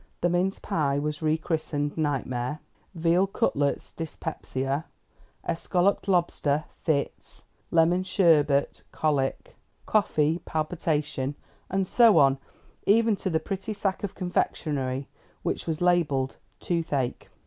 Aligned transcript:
The 0.21 0.29
mince 0.29 0.57
pie 0.57 0.97
was 0.97 1.21
re 1.21 1.37
christened 1.37 1.95
"Nightmare," 1.95 2.59
veal 2.95 3.27
cutlets 3.27 3.91
"Dyspepsia," 3.93 4.85
escalloped 5.47 6.07
lobster 6.07 6.63
"Fits," 6.81 7.43
lemon 7.69 8.01
sherbet 8.01 8.81
"Colic," 8.91 9.55
coffee 9.85 10.39
"Palpitation," 10.43 11.35
and 11.69 11.85
so 11.85 12.17
on, 12.17 12.39
even 12.87 13.15
to 13.17 13.29
the 13.29 13.39
pretty 13.39 13.73
sack 13.73 14.03
of 14.03 14.15
confectionery 14.15 15.07
which 15.43 15.67
was 15.67 15.81
labelled 15.81 16.37
"Toothache." 16.59 17.29